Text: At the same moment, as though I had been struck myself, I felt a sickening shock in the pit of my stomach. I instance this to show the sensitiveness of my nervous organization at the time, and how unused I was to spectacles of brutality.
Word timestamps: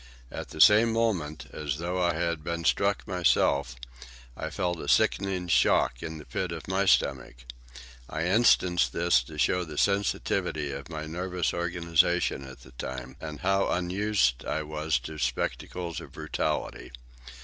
At 0.31 0.49
the 0.49 0.59
same 0.59 0.91
moment, 0.91 1.45
as 1.53 1.77
though 1.77 2.01
I 2.01 2.15
had 2.15 2.43
been 2.43 2.65
struck 2.65 3.07
myself, 3.07 3.75
I 4.35 4.49
felt 4.49 4.79
a 4.79 4.87
sickening 4.87 5.47
shock 5.47 6.01
in 6.01 6.17
the 6.17 6.25
pit 6.25 6.51
of 6.51 6.67
my 6.67 6.85
stomach. 6.87 7.45
I 8.09 8.23
instance 8.25 8.87
this 8.89 9.21
to 9.25 9.37
show 9.37 9.63
the 9.63 9.77
sensitiveness 9.77 10.73
of 10.73 10.89
my 10.89 11.05
nervous 11.05 11.53
organization 11.53 12.43
at 12.47 12.61
the 12.61 12.71
time, 12.71 13.15
and 13.21 13.41
how 13.41 13.67
unused 13.69 14.43
I 14.43 14.63
was 14.63 14.97
to 15.01 15.19
spectacles 15.19 16.01
of 16.01 16.13
brutality. 16.13 16.91